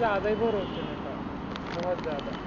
[0.00, 1.16] ज़्यादा ही बोर हो चुका
[1.70, 2.39] बहुत ज़्यादा।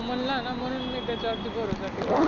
[0.00, 2.18] म्हणला ना म्हणून मी त्याच्यावरती भरोसा केला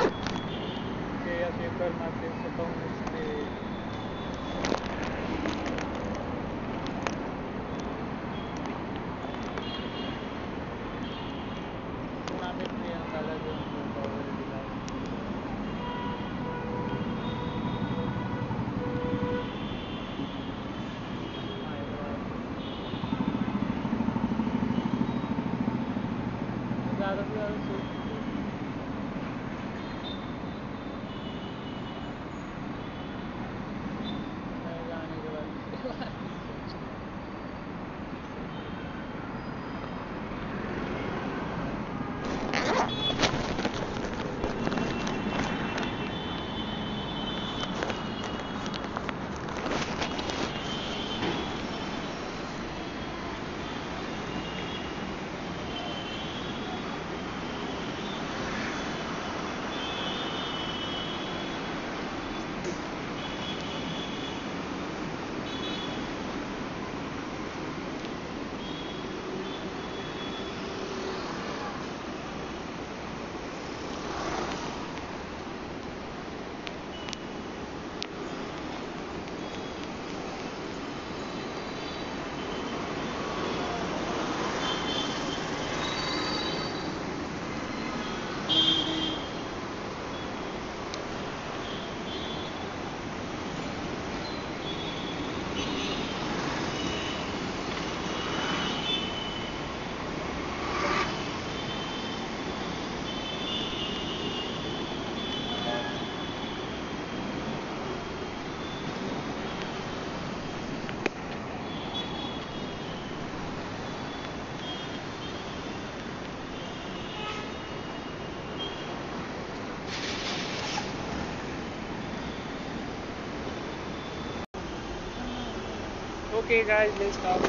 [126.52, 127.48] Okay guys, let's talk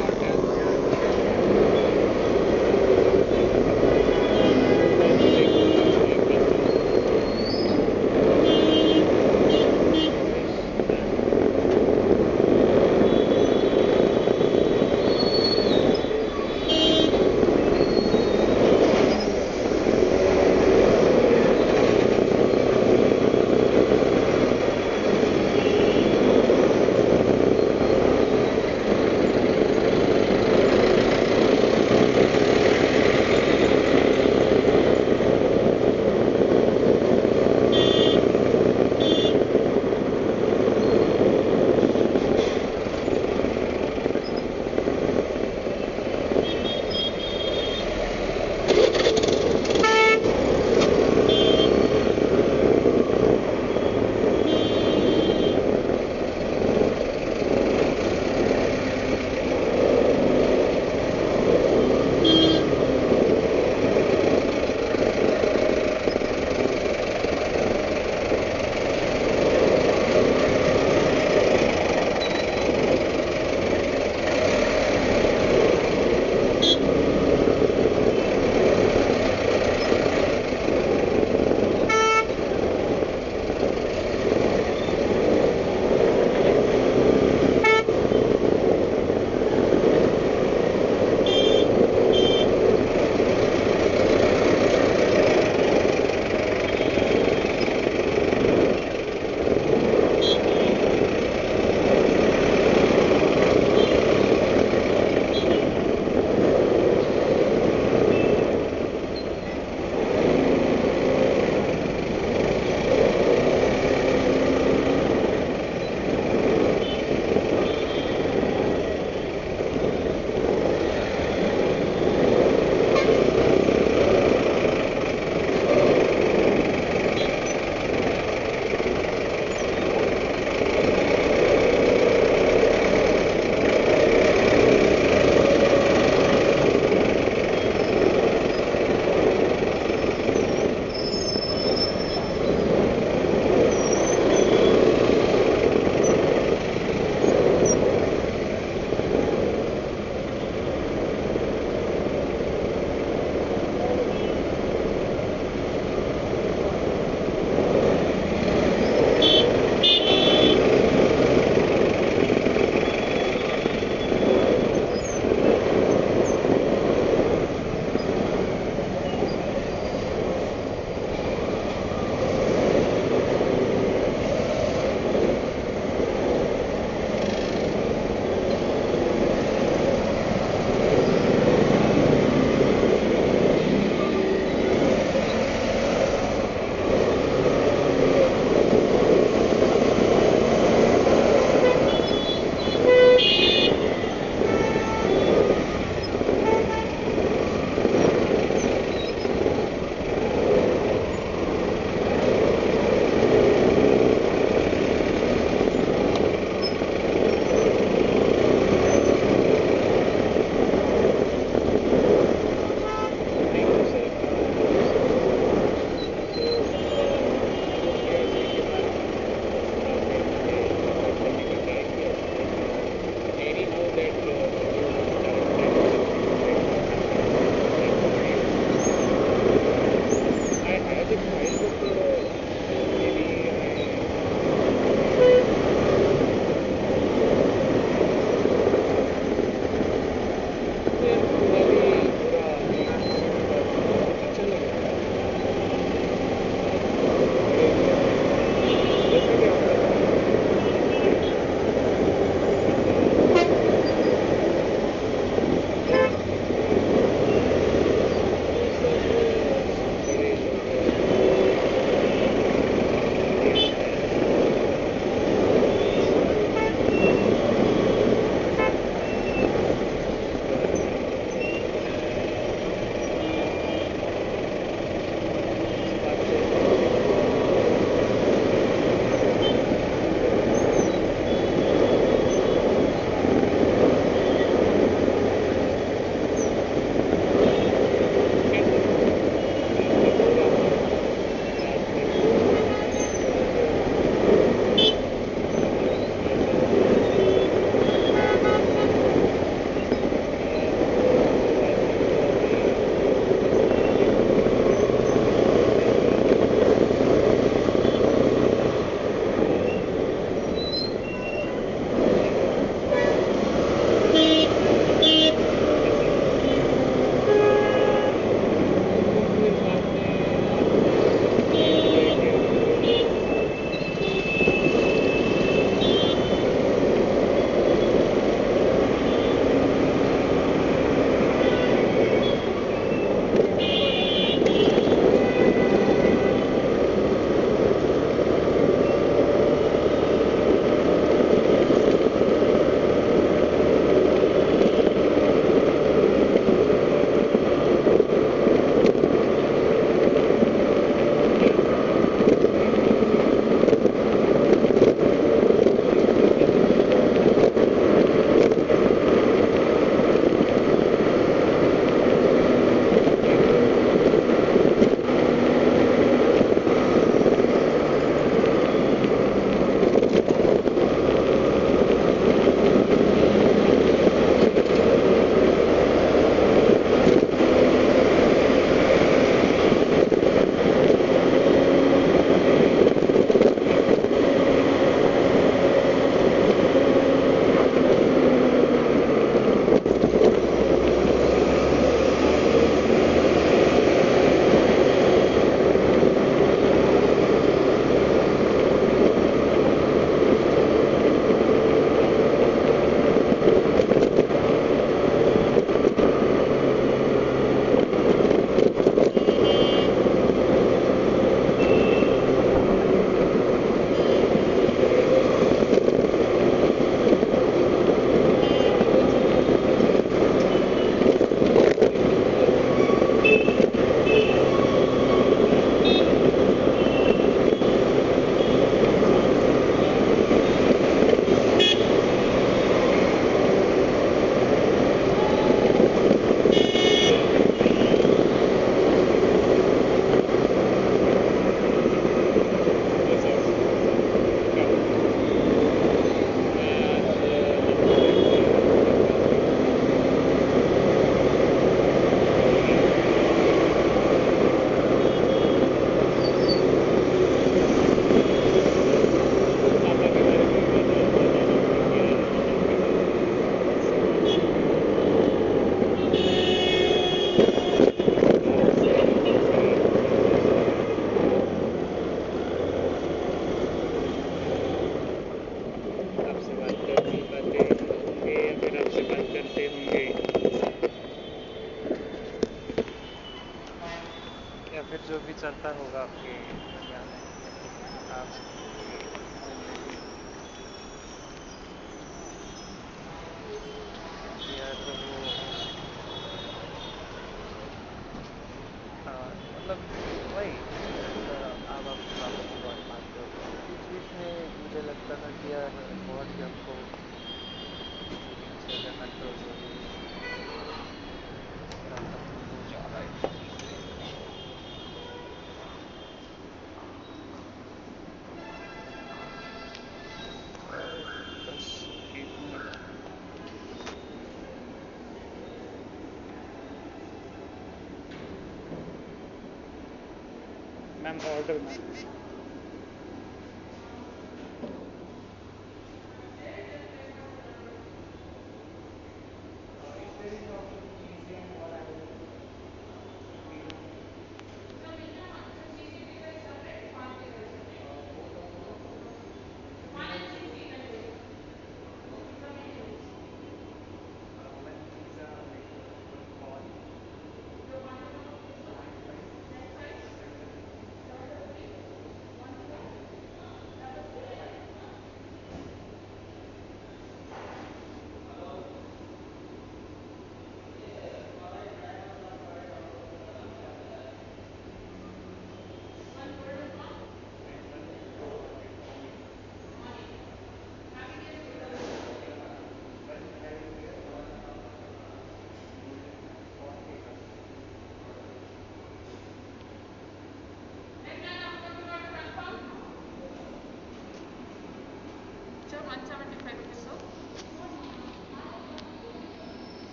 [531.22, 531.63] order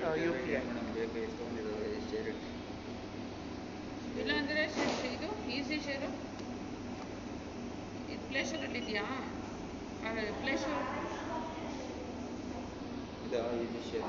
[0.00, 0.62] U P I
[1.08, 1.42] ಬೇಕು
[2.06, 2.30] ಶೇರ್
[5.08, 6.08] ಇದು ಈಸಿ ಶೇರು
[8.08, 9.04] ಇದು ಪ್ಲೇ ಅಲ್ಲಿ ಇದೆಯಾ?
[10.40, 10.86] ಪ್ಲೇ ಶೂರ್
[13.26, 14.06] ಇದು easy share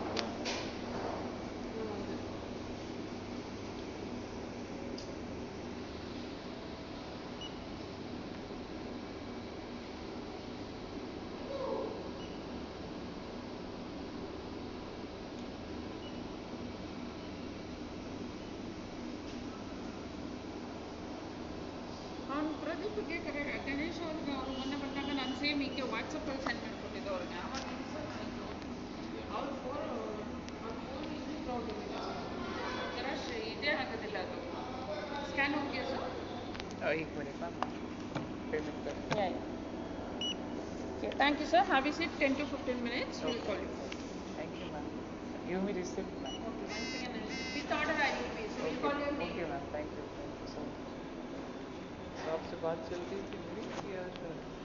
[41.51, 41.63] sir.
[41.71, 42.11] Have you seat.
[42.19, 43.21] 10 to 15 minutes.
[43.21, 43.33] Okay.
[43.33, 43.71] We'll call you.
[44.37, 44.87] Thank you, ma'am.
[45.47, 46.33] Give me receipt, ma'am.
[46.49, 47.11] Okay, once again,
[48.37, 48.49] will.
[48.55, 48.71] So okay.
[48.71, 49.21] we'll call you.
[49.27, 49.65] Okay, ma'am.
[49.71, 50.05] Thank you.
[50.17, 50.89] Thank you so much.
[52.23, 54.60] So, बात चल रही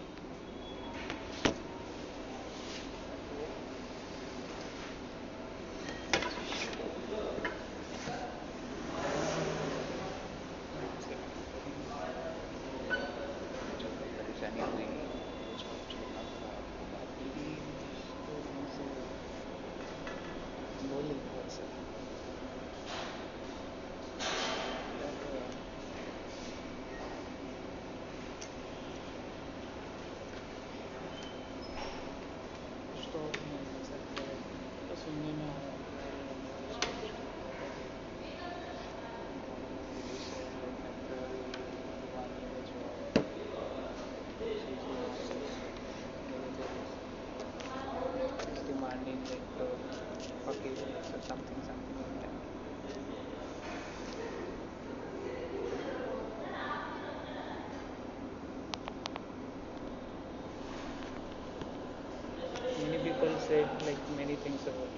[63.84, 64.88] like many things are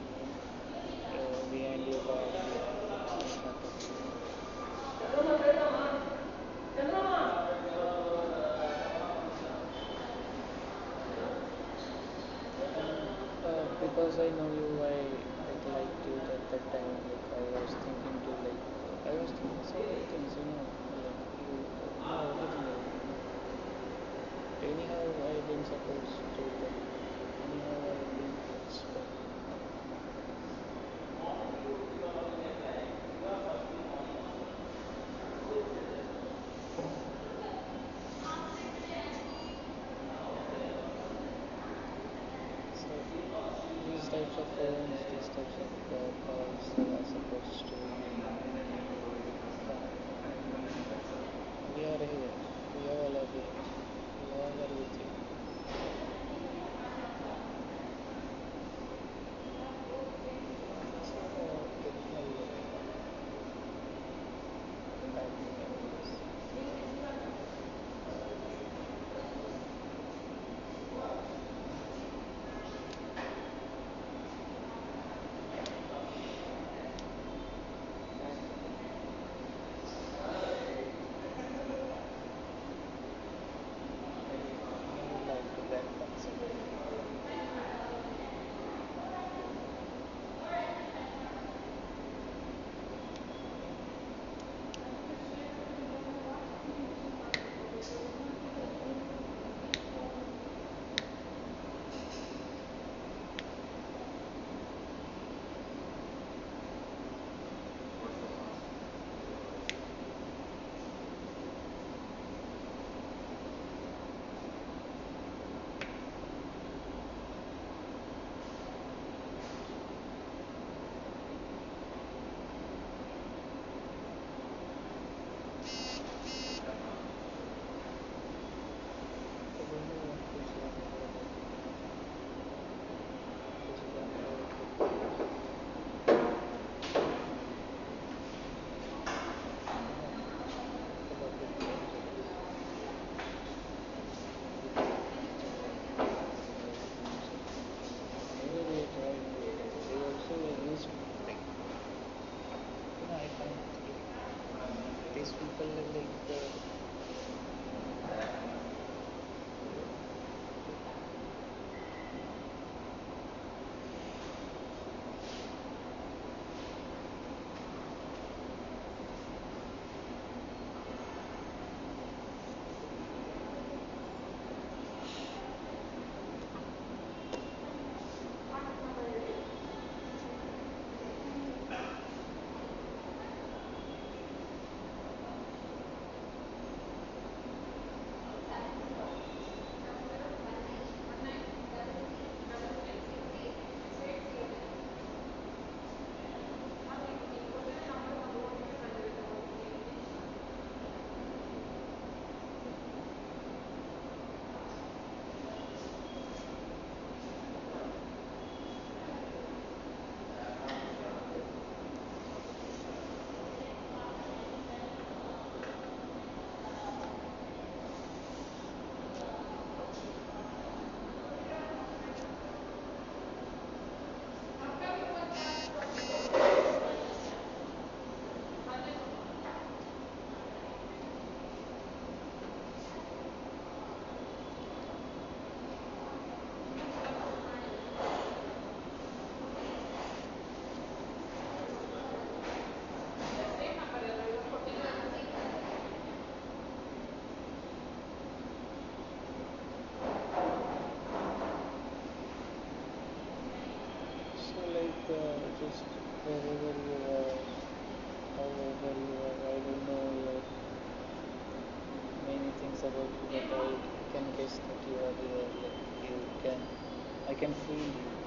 [267.38, 268.17] can see.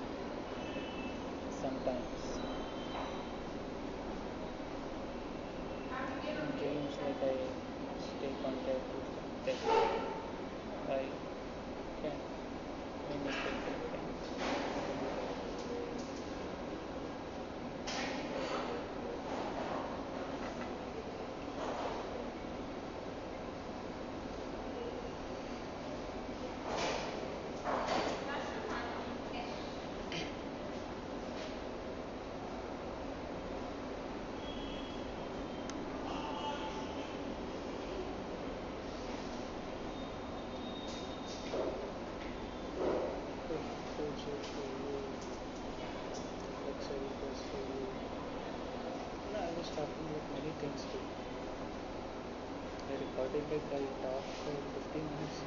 [53.51, 55.43] Take a talk for 15 minutes.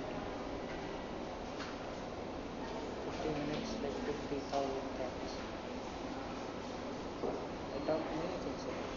[3.04, 5.30] 15 minutes like 50,000 times.
[7.74, 8.94] I talk many things about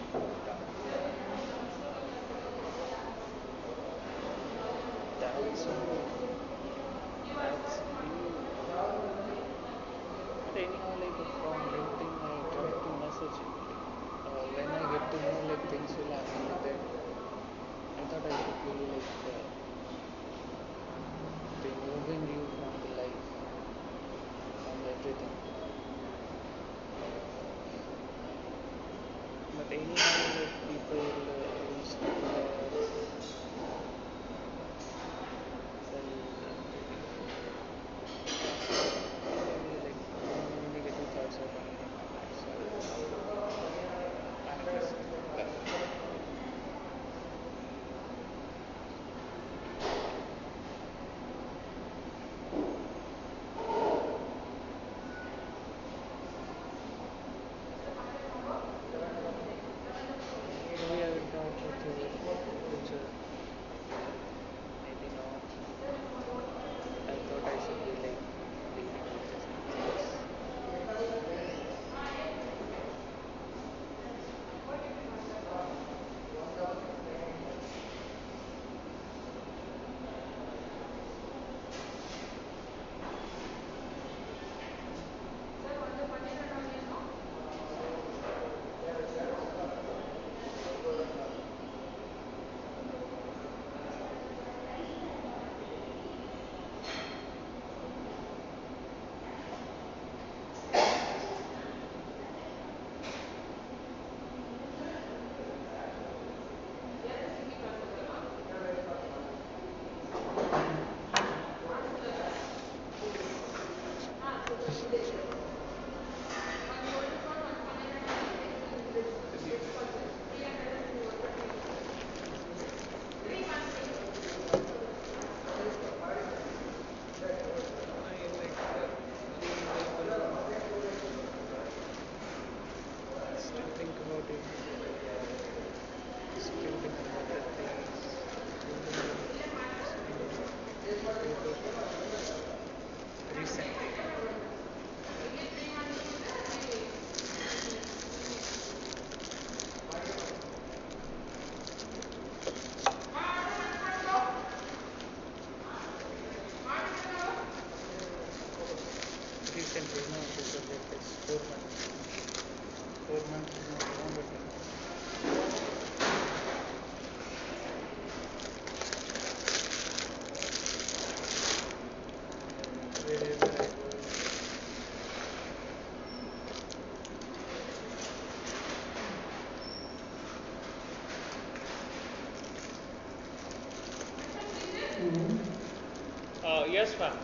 [186.72, 187.17] yes, ma'am.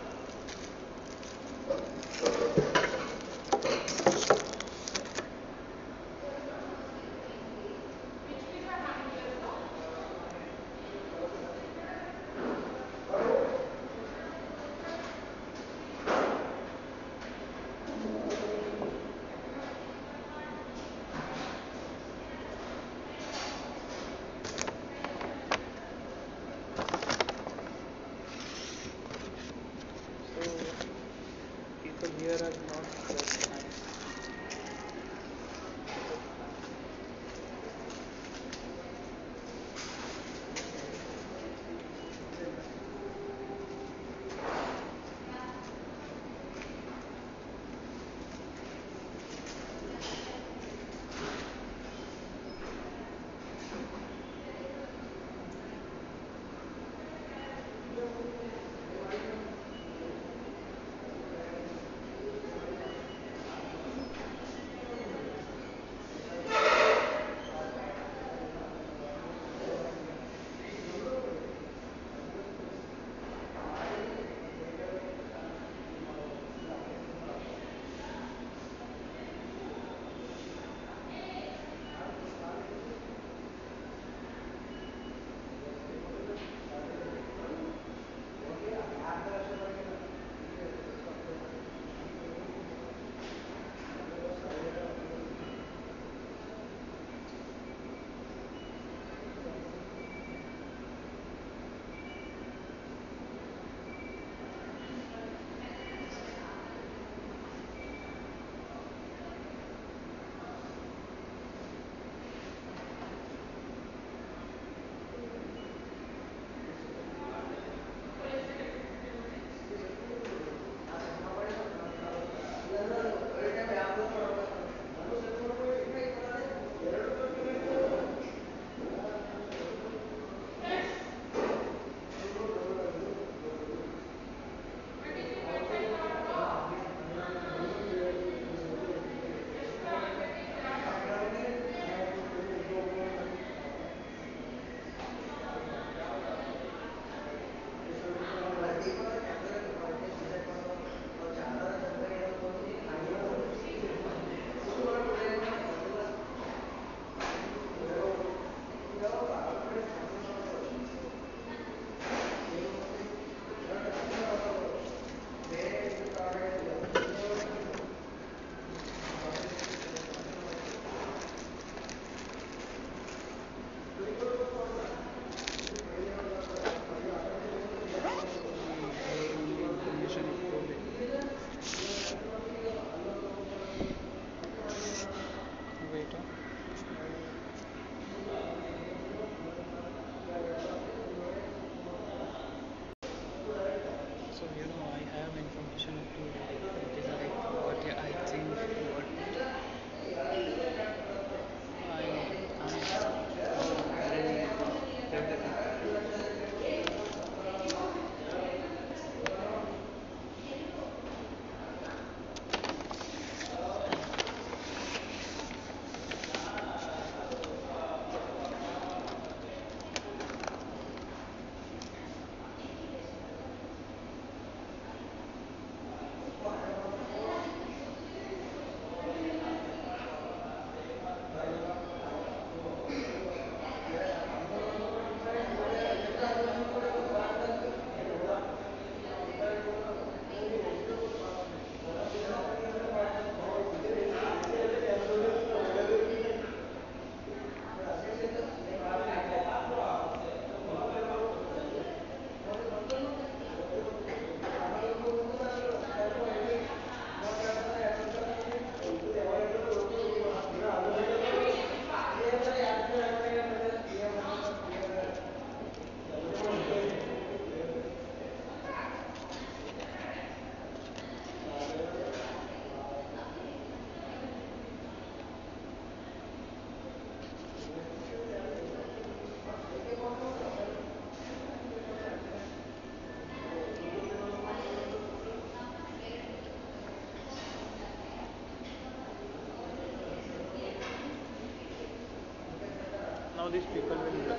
[293.54, 294.34] these people will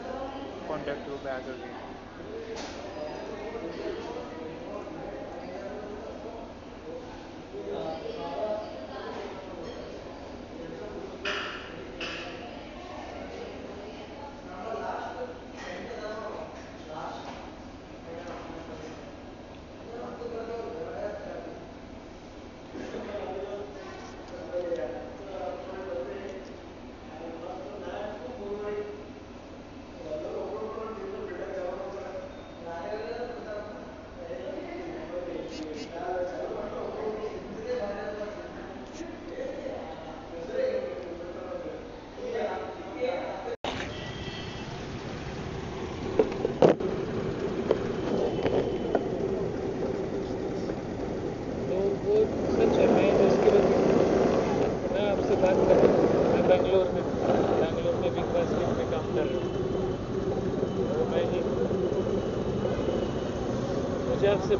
[0.66, 1.63] contact you back again.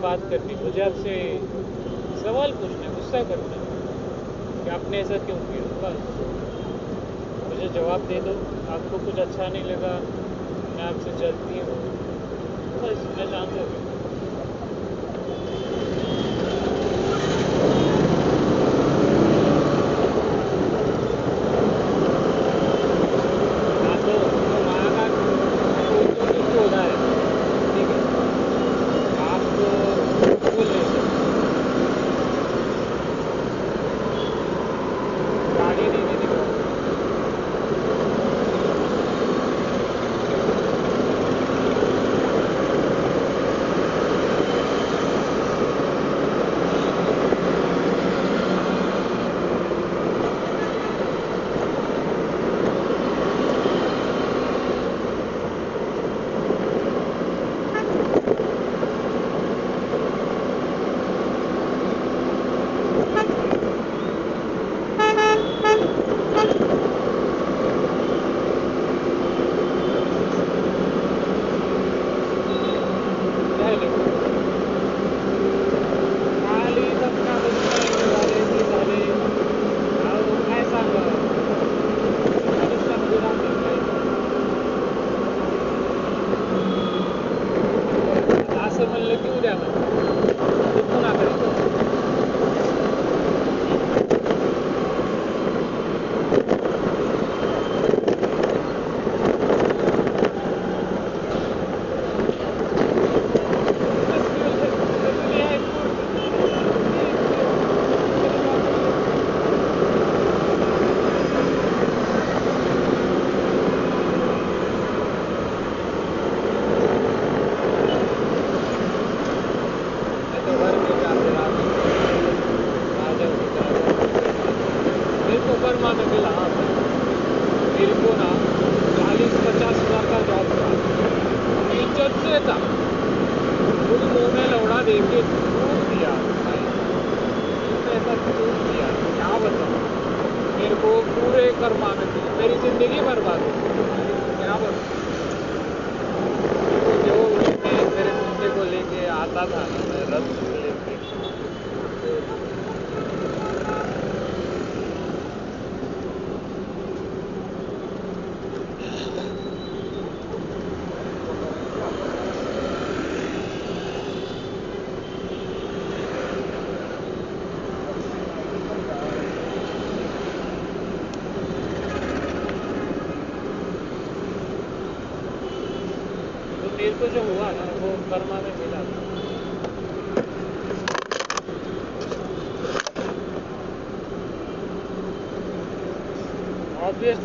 [0.05, 1.15] बात करनी तो गुजरात से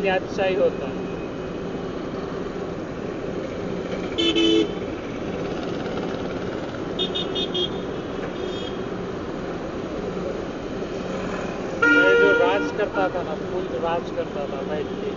[0.02, 0.98] ज्ञातशाही होता है।
[12.20, 15.10] जो राज करता था ना, फूल राज करता था बैठ के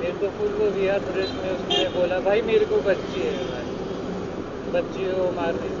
[0.00, 3.66] मेरे को फूल को दिया प्रदेश में उसने बोला, भाई मेरे को बच्ची है, भाई।
[4.72, 5.71] बच्ची को मारने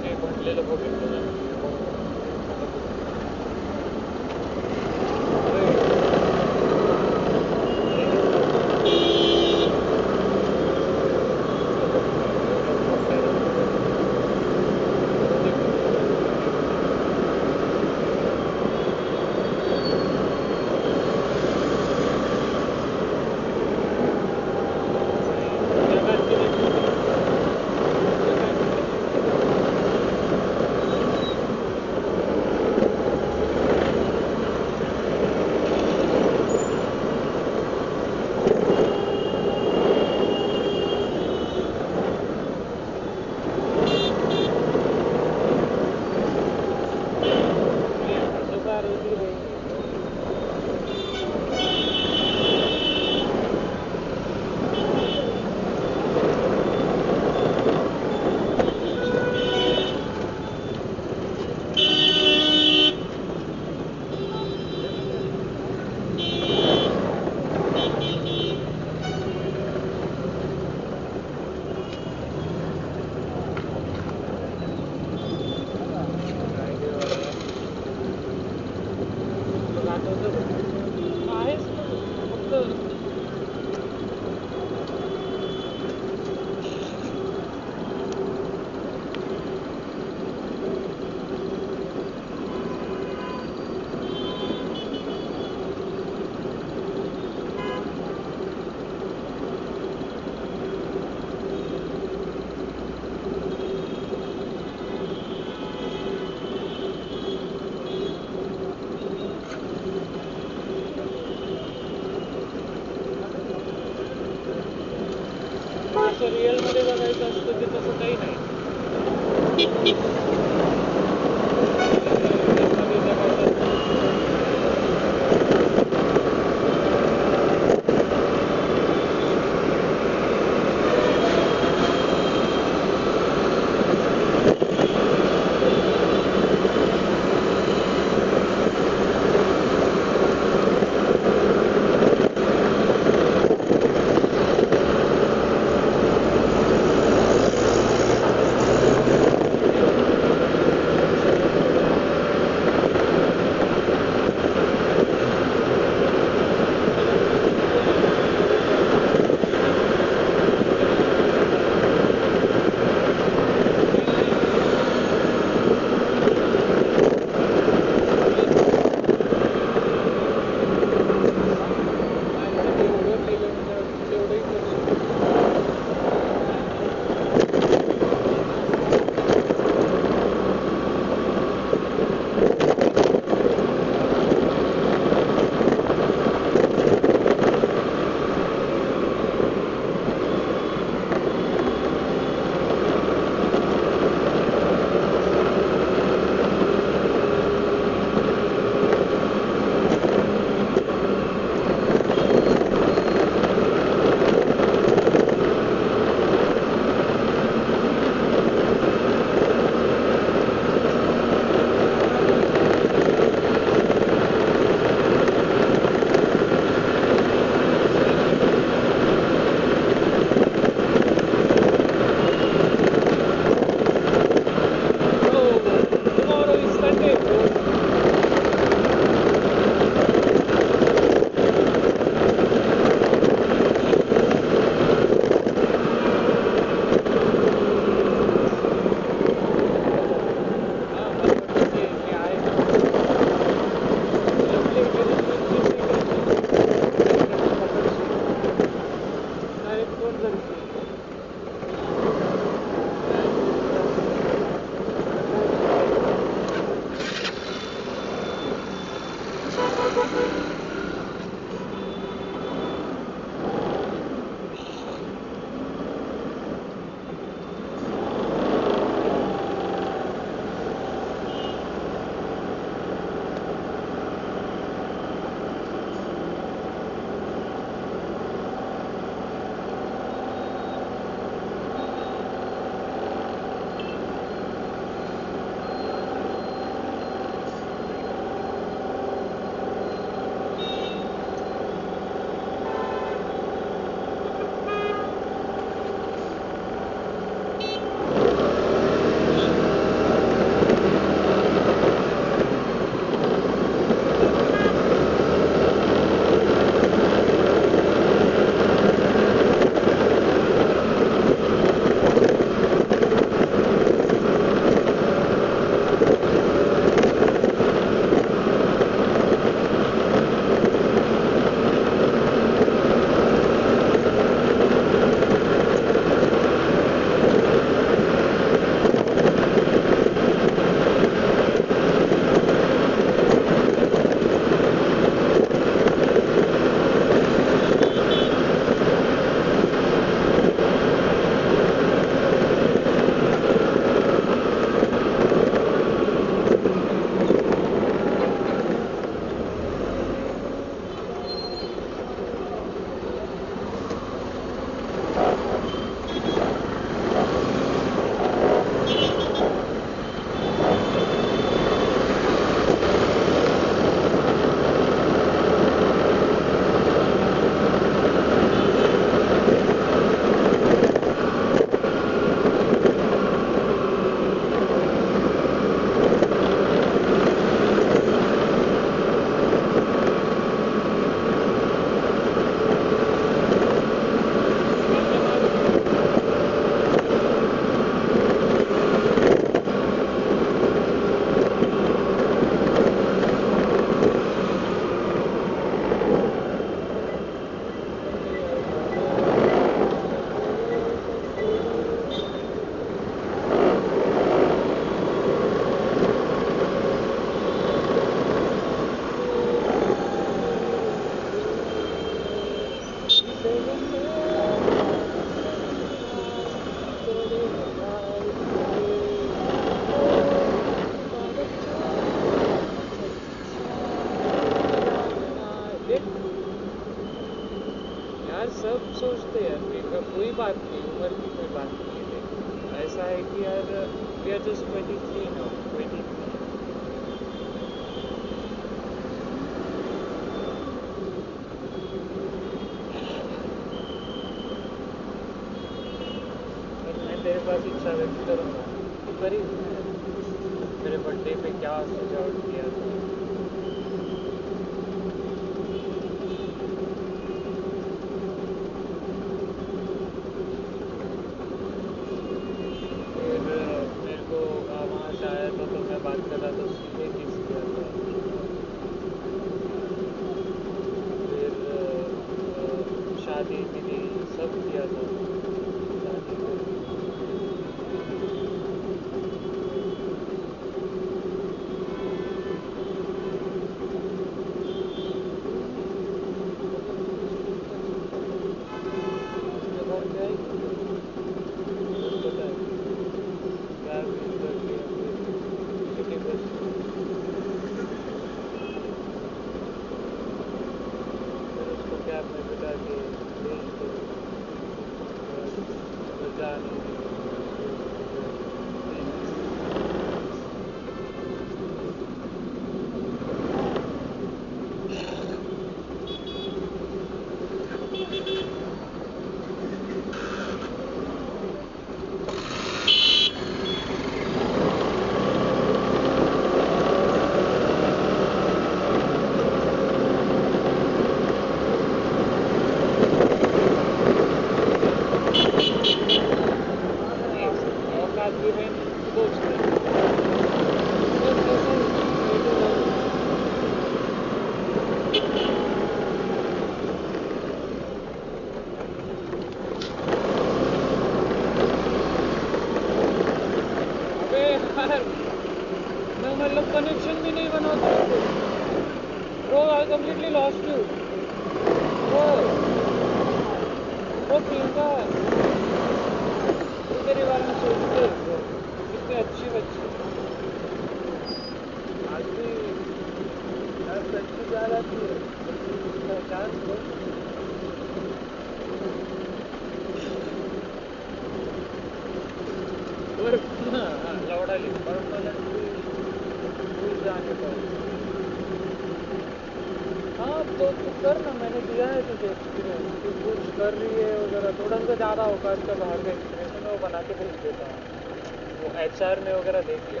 [599.00, 600.00] एच आर में वगैरह देख लिया।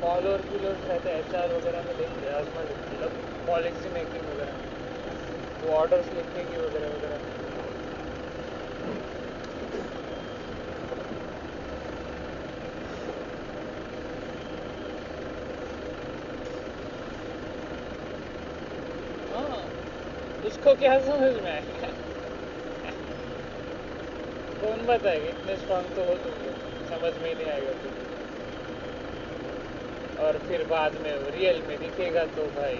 [0.00, 5.72] फॉलोअर फीलोअर्स रहते हैं एच वगैरह में देख ले आजमा मतलब पॉलिसी मेकिंग वगैरह। वो
[5.74, 7.18] ऑर्डर्स लिखने की वगैरह वगैरह।
[19.28, 19.60] हाँ
[20.42, 21.92] उसको क्या समझ में आएगा
[24.60, 25.28] कौन बताएगा?
[25.28, 27.96] इतने स्ट्रांग तो हो तुम लोग। समझ में ही नहीं आएगा तुम
[30.18, 32.76] और फिर बाद में रियल में दिखेगा तो भाई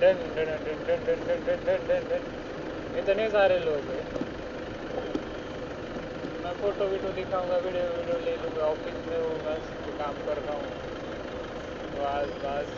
[0.00, 4.04] done done done done done done done done done done इतने सारे लोग हैं
[6.42, 10.56] मैं फ़ोटो वीडियो दिखाऊँगा वीडियो वीडियो ले लूँगा ऑफ़िस में हूँ मस्त काम कर रहा
[10.56, 10.72] हूँ
[11.94, 12.76] बस बस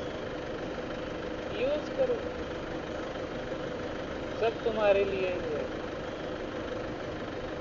[1.55, 2.20] यूज़ करो
[4.39, 5.66] सब तुम्हारे लिए ही है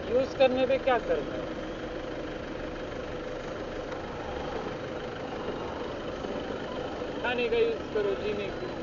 [0.09, 1.62] यूज़ करने पे क्या करना है
[7.33, 8.82] खाने का यूज़ करो जीने के